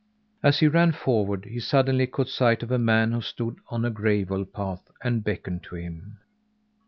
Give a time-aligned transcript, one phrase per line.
[0.41, 3.91] As he ran forward, he suddenly caught sight of a man who stood on a
[3.91, 6.17] gravel path and beckoned to him.